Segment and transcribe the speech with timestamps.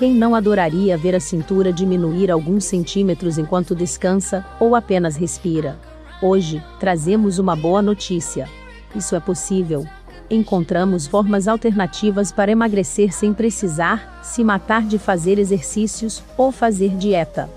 [0.00, 5.78] Quem não adoraria ver a cintura diminuir alguns centímetros enquanto descansa ou apenas respira?
[6.22, 8.48] Hoje, trazemos uma boa notícia.
[8.96, 9.86] Isso é possível.
[10.30, 17.50] Encontramos formas alternativas para emagrecer sem precisar se matar de fazer exercícios ou fazer dieta.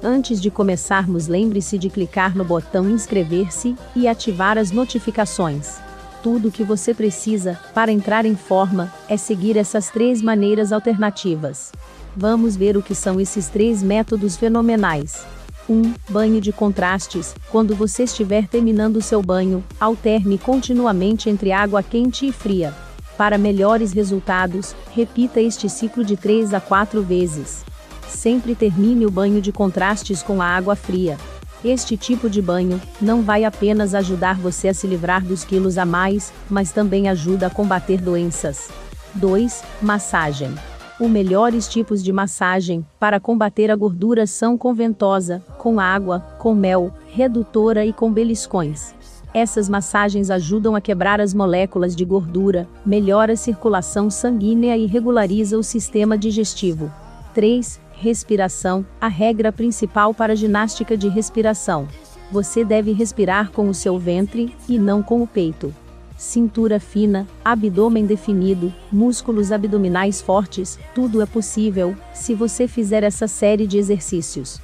[0.00, 5.80] Antes de começarmos, lembre-se de clicar no botão inscrever-se e ativar as notificações.
[6.24, 11.70] Tudo o que você precisa para entrar em forma é seguir essas três maneiras alternativas.
[12.16, 15.26] Vamos ver o que são esses três métodos fenomenais.
[15.68, 15.92] 1.
[16.08, 17.36] Banho de contrastes.
[17.50, 22.72] Quando você estiver terminando seu banho, alterne continuamente entre água quente e fria.
[23.18, 27.66] Para melhores resultados, repita este ciclo de 3 a 4 vezes.
[28.08, 31.18] Sempre termine o banho de contrastes com a água fria.
[31.64, 35.86] Este tipo de banho não vai apenas ajudar você a se livrar dos quilos a
[35.86, 38.68] mais, mas também ajuda a combater doenças.
[39.14, 39.64] 2.
[39.80, 40.54] Massagem.
[41.00, 46.54] Os melhores tipos de massagem para combater a gordura são com ventosa, com água, com
[46.54, 48.94] mel, redutora e com beliscões.
[49.32, 55.58] Essas massagens ajudam a quebrar as moléculas de gordura, melhora a circulação sanguínea e regulariza
[55.58, 56.92] o sistema digestivo.
[57.34, 57.80] 3.
[57.92, 61.86] Respiração a regra principal para ginástica de respiração.
[62.32, 65.74] Você deve respirar com o seu ventre e não com o peito
[66.16, 73.66] cintura fina, abdômen definido, músculos abdominais fortes, tudo é possível se você fizer essa série
[73.66, 74.60] de exercícios.